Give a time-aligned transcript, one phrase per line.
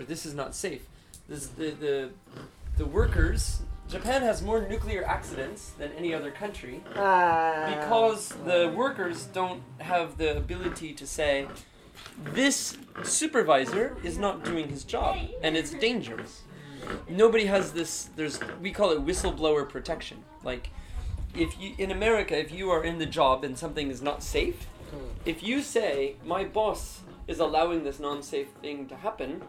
[0.00, 0.82] or this is not safe.
[1.28, 2.10] This the the
[2.76, 3.62] the workers.
[3.88, 7.74] Japan has more nuclear accidents than any other country Ah.
[7.76, 11.48] because the workers don't have the ability to say
[12.22, 16.42] this supervisor is not doing his job and it's dangerous
[17.08, 20.70] nobody has this there's we call it whistleblower protection like
[21.34, 24.66] if you in america if you are in the job and something is not safe
[25.24, 27.00] if you say my boss
[27.30, 29.40] is allowing this non-safe thing to happen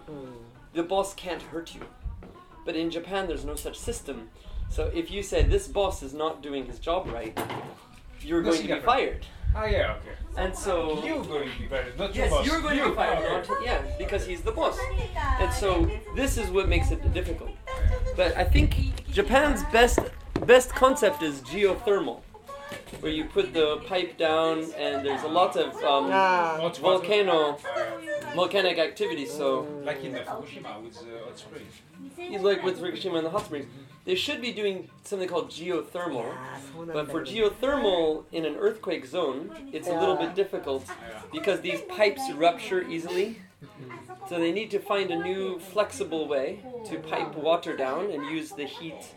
[0.73, 1.81] the boss can't hurt you
[2.65, 4.29] but in japan there's no such system
[4.69, 7.35] so if you say this boss is not doing his job right
[8.21, 10.15] you're going to be Nothing fired Ah, yeah, okay.
[10.37, 12.45] and so You're going to be fired, not Yes, your boss.
[12.47, 13.25] you're going to be fired.
[13.25, 13.49] Okay.
[13.53, 14.77] Not, yeah, because he's the boss.
[15.41, 17.51] And so this is what makes it difficult.
[18.15, 18.69] But I think
[19.11, 19.99] Japan's best
[20.53, 22.21] best concept is geothermal,
[22.99, 26.71] where you put the pipe down and there's a lot of um, ah.
[26.79, 27.57] volcano
[28.35, 29.25] volcanic activity.
[29.25, 32.43] So like in Fukushima with the hot springs.
[32.43, 33.67] Like with Fukushima and the hot springs,
[34.05, 36.33] they should be doing something called geothermal.
[36.93, 40.85] But for geothermal in an earthquake zone, it's a little bit difficult
[41.31, 43.39] because these pipes rupture easily.
[44.27, 48.51] So they need to find a new flexible way to pipe water down and use
[48.51, 49.13] the heat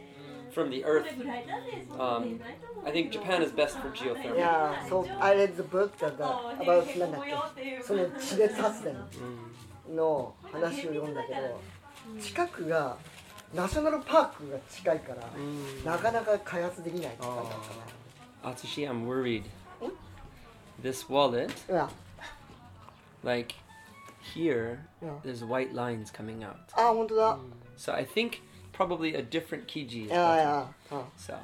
[0.55, 1.07] from the earth.
[1.99, 2.41] Um,
[2.87, 4.39] I think Japan is best for geothermal.
[4.39, 7.23] Yeah, so I read the book that, that about なんだっ
[7.57, 8.97] けその地熱発電
[9.95, 11.61] の話を読んだけど、
[12.21, 12.97] 近くが
[13.53, 15.23] ナショナルパークが近いから、
[15.85, 18.05] なかなか開発できないって感じだったね。
[18.45, 19.45] Atsushi, I'm worried.
[19.81, 19.91] Hmm?
[20.83, 21.89] This wallet, yeah.
[23.23, 23.55] like
[24.35, 25.11] here, yeah.
[25.23, 26.57] there's white lines coming out.
[26.77, 27.39] Ah, 本当だ。
[27.77, 28.43] So I think
[28.75, 30.09] probably a different Kiji.
[30.09, 31.03] Yeah, yeah.
[31.17, 31.39] So.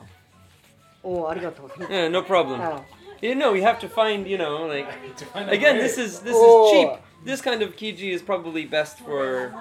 [1.03, 1.71] Oh, oh arigato.
[1.91, 2.61] yeah, no problem.
[2.61, 2.85] Oh.
[3.23, 4.89] You know, we have to find, you know, like
[5.35, 6.73] again, this is this is oh.
[6.73, 7.03] cheap.
[7.23, 9.53] This kind of kiji is probably best for,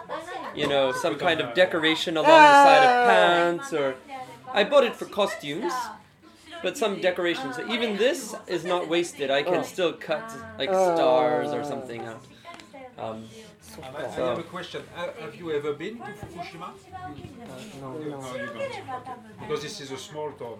[0.55, 3.95] you know, some kind of decoration along the side of pants or.
[4.51, 5.71] I bought it for costumes,
[6.63, 7.59] but some decorations.
[7.69, 9.29] Even this is not wasted.
[9.29, 12.23] I can still cut like stars or something out.
[12.98, 13.24] Um,
[13.60, 14.82] so And I, I so have a question.
[14.94, 16.72] Ha- Have you ever been to Fukushima?
[17.80, 18.24] no No, you don't.
[18.24, 18.82] Okay.
[19.40, 20.58] Because this is a small town.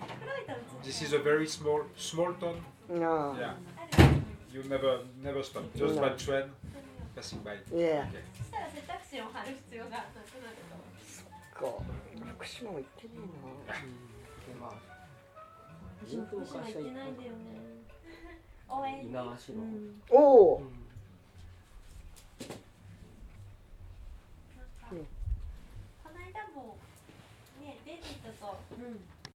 [0.83, 2.57] This is a very small, small town.
[2.91, 3.55] あ Yeah.
[4.53, 5.65] You never, never stop.
[5.75, 6.03] Just No.
[6.03, 6.51] by train,
[7.17, 7.55] passing by.
[7.75, 10.57] いやそしたら選択肢を貼る必要がなくなる
[11.55, 11.83] とこ
[12.15, 13.13] う福島も行ってね
[13.67, 14.71] えな
[16.07, 17.37] 人福島行ってないんだよね
[18.69, 19.59] 応援に、猪苗
[20.11, 20.69] 代うん
[24.90, 26.76] この間も
[27.62, 28.58] ねデイビッドと、